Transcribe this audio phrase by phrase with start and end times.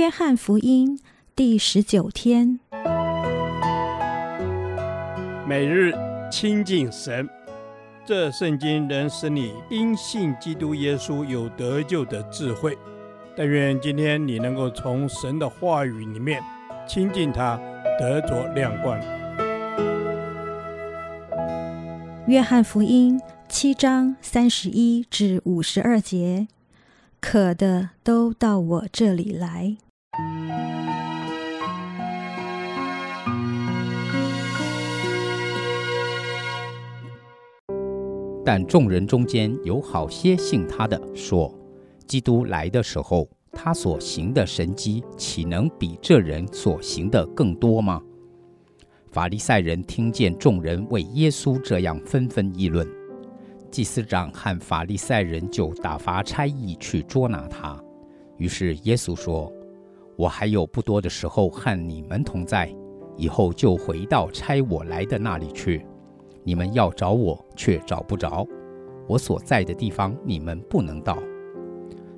[0.00, 0.98] 约翰福音
[1.36, 2.58] 第十九天，
[5.46, 5.92] 每日
[6.32, 7.28] 亲近神，
[8.06, 12.78] 这圣经能使你因信基督耶稣有得救的智慧。
[13.36, 16.42] 但愿今天你能够从神的话语里面
[16.88, 17.60] 亲近他，
[17.98, 18.98] 得着亮光。
[22.26, 23.20] 约翰福音
[23.50, 26.48] 七章三十一至五十二节。
[27.20, 29.76] 渴的都到我这里来。
[38.44, 41.54] 但众人中间有好些信他的，说：
[42.06, 48.02] 基督来的时候，他所行的神迹，岂能比这人所行的更多吗？
[49.12, 52.84] 法利赛人听见众人为耶稣这样纷纷议论。
[53.70, 57.80] 祭司长和法利赛人就打发差役去捉拿他。
[58.38, 59.52] 于是耶稣说
[60.20, 62.70] ：“我还有不多的时候和你们同在，
[63.16, 65.86] 以后就回到差我来的那里去。
[66.44, 68.46] 你们要找我，却找不着；
[69.08, 71.16] 我所在的地方，你们不能到。”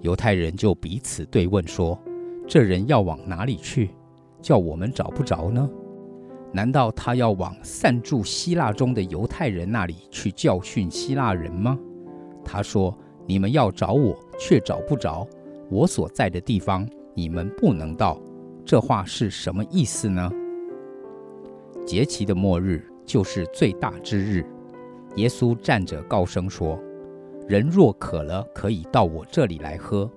[0.00, 1.98] 犹太人就彼此对问说
[2.46, 3.90] ：“这人要往哪里去？
[4.40, 5.68] 叫我们找不着呢？”
[6.54, 11.76] 难道他要往散住希腊中的犹太人那里去教训希腊人吗？
[12.44, 15.26] 他说：“你们要找我，却找不着；
[15.68, 18.16] 我所在的地方，你们不能到。”
[18.64, 20.30] 这话是什么意思呢？
[21.84, 24.46] 节期的末日就是最大之日。
[25.16, 26.78] 耶稣站着高声说
[27.48, 30.08] ：“人若渴了，可以到我这里来喝。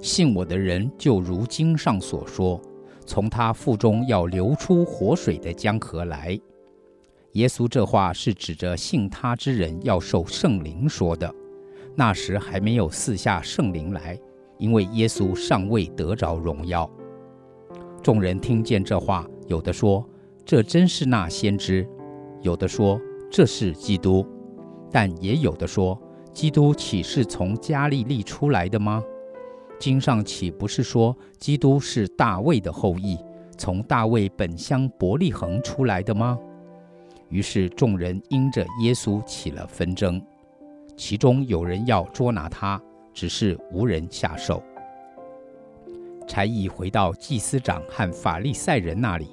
[0.00, 2.60] 信我的人，就如经上所说。”
[3.08, 6.38] 从他腹中要流出活水的江河来。
[7.32, 11.32] 耶稣这话是指着信他之人要受圣灵说的。
[11.94, 14.18] 那时还没有四下圣灵来，
[14.58, 16.88] 因为耶稣尚未得着荣耀。
[18.02, 20.04] 众人听见这话，有的说
[20.44, 21.84] ：“这真是那先知；
[22.40, 24.24] 有的说：“这是基督。”
[24.92, 26.00] 但也有的说
[26.32, 29.02] ：“基督岂是从加利利出来的吗？”
[29.78, 33.18] 经上岂不是说基督是大卫的后裔，
[33.58, 36.38] 从大卫本乡伯利恒出来的吗？
[37.28, 40.22] 于是众人因着耶稣起了纷争，
[40.96, 42.80] 其中有人要捉拿他，
[43.16, 44.62] 只是无人下手。
[46.28, 49.28] 差役回到祭司长和法利赛人那里，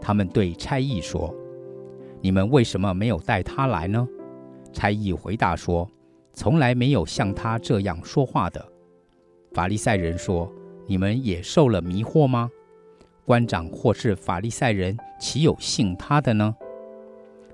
[0.00, 1.34] 他们对差役说
[2.22, 4.08] ：“你们为什么没有带他来呢？”
[4.72, 5.86] 差役回答说
[6.32, 8.66] ：“从来没有像他这样说话的。”
[9.52, 10.50] 法利赛人说
[10.88, 12.48] ：“你们也受了迷惑吗？
[13.26, 16.56] 官长或是法利赛人，岂有信他的呢？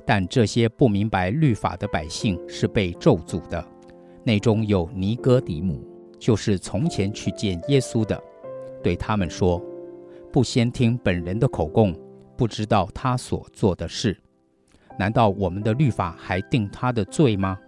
[0.07, 3.67] 但这些不明白律法的百姓是被咒诅的。
[4.25, 5.87] 内中有尼哥底母，
[6.19, 8.21] 就是从前去见耶稣的，
[8.83, 9.63] 对他们说：
[10.33, 11.95] 不先听本人的口供，
[12.37, 14.19] 不知道他所做的事，
[14.99, 17.59] 难道我们的律法还定他的罪吗？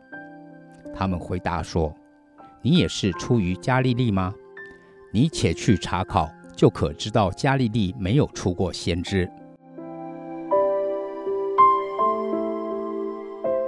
[0.95, 1.95] 他们回答说。”
[2.63, 4.35] 你也是出于加利利吗？
[5.13, 9.31] 你且去查考，就可知道加利利没有出过先知。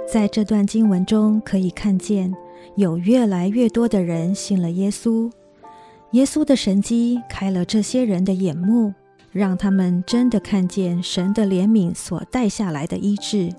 [0.05, 2.33] 在这段经文中，可以看见
[2.75, 5.31] 有越来越多的人信了耶稣。
[6.11, 8.93] 耶稣的神迹开了这些人的眼目，
[9.31, 13.53] 让他们真的看见神的怜悯所带下来的医治。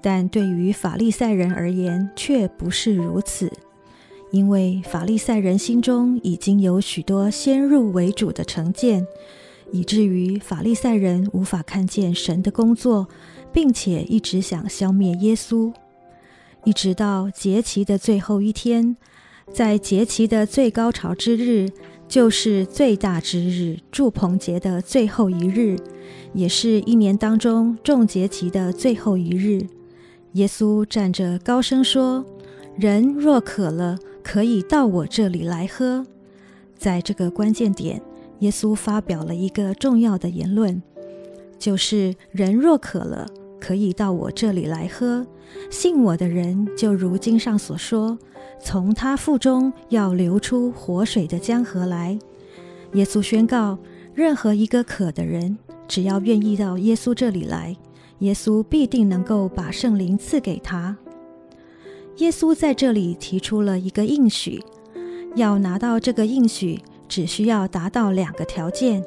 [0.00, 3.50] 但对于法利赛人而言，却不是如此。
[4.30, 9.06] 因为法利赛人心中已经有许多先入为主的成见，
[9.72, 13.08] 以至于法利赛人无法看见神的工作，
[13.50, 15.72] 并且一直想消灭耶稣。
[16.64, 18.96] 一直到节期的最后一天，
[19.52, 21.68] 在节期的最高潮之日，
[22.06, 25.76] 就是最大之日——祝棚节的最后一日，
[26.34, 29.66] 也是一年当中众节期的最后一日，
[30.32, 32.24] 耶稣站着高声说
[32.76, 36.04] ：“人若渴了，”可以到我这里来喝。
[36.76, 38.02] 在这个关键点，
[38.40, 40.82] 耶稣发表了一个重要的言论，
[41.58, 43.26] 就是人若渴了，
[43.60, 45.26] 可以到我这里来喝。
[45.70, 48.18] 信我的人，就如经上所说，
[48.60, 52.18] 从他腹中要流出活水的江河来。
[52.94, 53.78] 耶稣宣告，
[54.14, 57.76] 任何一个渴的人，只要愿意到耶稣这里来，
[58.20, 60.96] 耶稣必定能够把圣灵赐给他。
[62.16, 64.62] 耶稣在这里提出了一个应许，
[65.36, 69.04] 要拿到这个应许，只需要达到两个条件：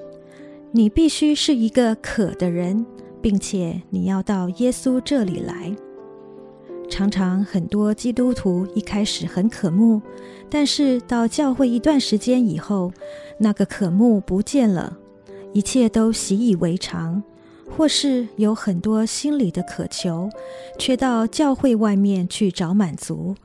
[0.72, 2.86] 你必须是一个渴的人，
[3.22, 5.76] 并且你要到耶稣这里来。
[6.90, 10.02] 常常很多基督徒一开始很渴慕，
[10.50, 12.92] 但是到教会一段时间以后，
[13.38, 14.98] 那个渴慕不见了，
[15.54, 17.24] 一切都习以为常，
[17.70, 20.30] 或是有很多心里的渴求，
[20.78, 23.36] 却到教会外面去找满足，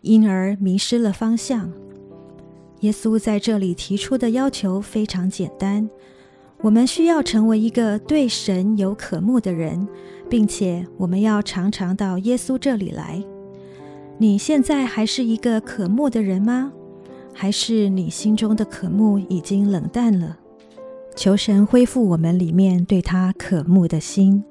[0.00, 1.72] 因而迷失了方向。
[2.80, 5.88] 耶稣在这里提出的要求非常简单。
[6.62, 9.86] 我们需要成为一个对神有渴慕的人，
[10.28, 13.22] 并且我们要常常到耶稣这里来。
[14.18, 16.72] 你现在还是一个渴慕的人吗？
[17.34, 20.38] 还是你心中的渴慕已经冷淡了？
[21.14, 24.42] 求神恢复我们里面对他渴慕的心。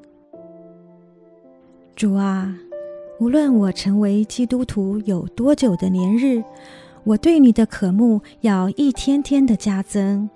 [1.96, 2.56] 主啊，
[3.20, 6.44] 无论我成为基督徒有多久的年日，
[7.04, 10.30] 我对你的渴慕要一天天的加增。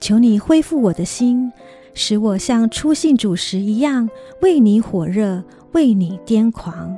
[0.00, 1.52] 求你恢复我的心，
[1.92, 4.08] 使我像初信主时一样，
[4.40, 5.42] 为你火热，
[5.72, 6.96] 为你癫狂。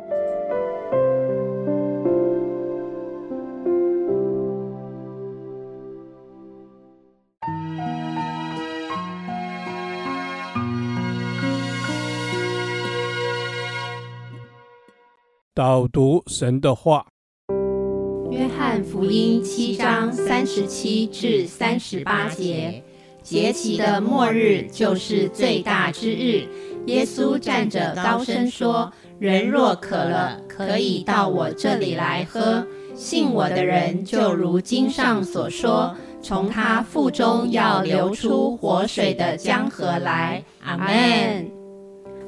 [15.52, 17.06] 导读神的话，
[18.30, 22.82] 《约翰福音》七章三十七至三十八节。
[23.22, 26.48] 节期的末日就是最大之日。
[26.86, 28.90] 耶稣站着高声说
[29.20, 32.66] ：“人若渴了，可以到我这里来喝。
[32.94, 41.59] 信我的人，就如经上所说，从他腹中要流出活水的江河来。”阿门。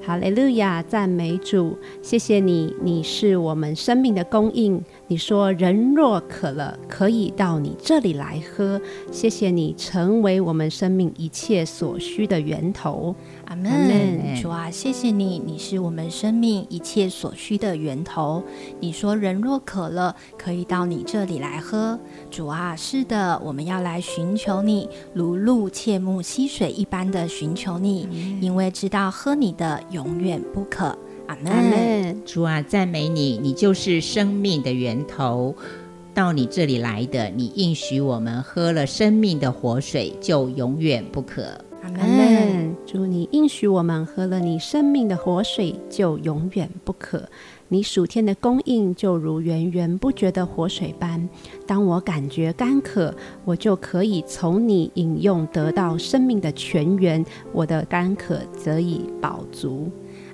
[0.05, 1.79] 哈利路亚，赞美主！
[2.03, 4.83] 谢谢你，你是我们生命的供应。
[5.07, 8.81] 你说，人若渴了，可以到你这里来喝。
[9.13, 13.15] 谢谢你，成为我们生命一切所需的源头。
[13.53, 18.43] 阿门，主啊，谢谢你，你是我们生命一切所需的源头。
[18.81, 22.01] 你说人若渴了，可以到你这里来喝。
[22.31, 28.09] 主啊，是的，我们要来寻求你，如露切慕溪水一般的寻求你，
[28.41, 30.97] 因为知道喝你的永远不渴。
[31.27, 32.25] 阿门。
[32.25, 35.55] 主啊，赞美你，你就是生命的源头。
[36.15, 41.43] 到你这里来的，你应许我们喝了生命的活水，就永远不渴。
[41.83, 42.32] 阿门。
[42.93, 47.27] 主，你应许我们喝了你生命的活水，就永远不渴。
[47.69, 51.27] 你属天的供应就如源源不绝的活水般。
[51.67, 53.15] 当我感觉干渴，
[53.47, 59.91] 我就可以从你饮用得到生命的泉源，我的干渴则以饱足。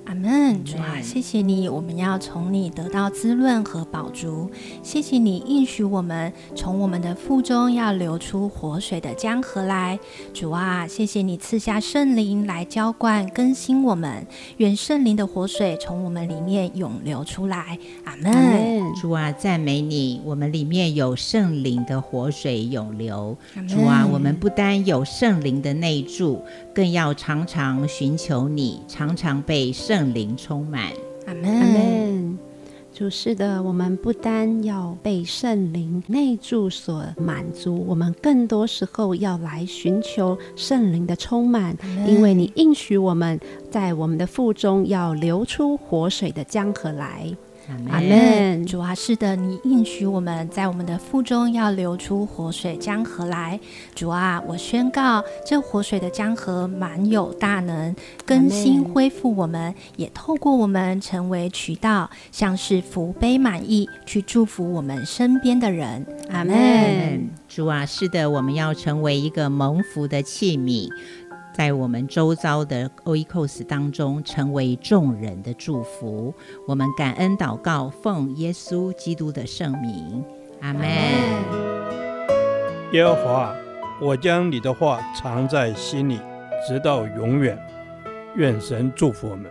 [0.09, 4.51] 阿门，主啊，谢谢你，我们要从你得到滋润和饱足。
[4.83, 9.99] 谢谢你应许我们，从我们的腹中要流出活水的江河来。
[10.33, 14.27] 主啊，谢谢你赐下圣灵来浇灌更新我们，
[14.57, 17.79] 愿圣灵的活水从我们里面涌流出来。
[18.05, 18.95] 阿门。
[18.95, 23.37] 主啊，赞美你，我们里面有圣灵的活水涌流。
[23.69, 26.43] 主啊，我们不单有圣灵的内住，
[26.79, 30.15] 更要常常寻求你，常常被圣。
[30.15, 30.93] 灵充满，
[31.27, 32.39] 阿门，阿门。
[32.95, 41.77] 主是的，我们不单要被圣灵内住所满足，我们更多时候要来寻求圣灵的充满，
[42.07, 43.41] 因为你应许我们
[43.73, 47.29] 在我们的腹中要流出活水的江河来。
[47.91, 48.65] 阿门。
[48.67, 53.59] 主啊，是的，你应许我们在我们的腹中要流出活水江河来。
[53.95, 57.95] 主啊，我宣告，这活水的江河满有大能，
[58.25, 66.07] 更新恢复我们，也透过我们成为渠道，像是福杯满溢，去祝福我们身边的人。
[66.31, 67.29] 阿门。
[67.49, 70.89] 主啊，是的，我们要成为一个蒙福的器皿。
[71.59, 76.33] 在我们周遭的 Oikos 当中，成为众人的祝福。
[76.69, 80.25] 我们感恩祷告，奉耶稣基督的圣名，
[80.61, 80.89] 阿门。
[82.93, 83.53] 耶和华，
[84.01, 86.21] 我将你的话藏在心里，
[86.69, 87.59] 直到永远。
[88.37, 89.51] 愿神祝福我们。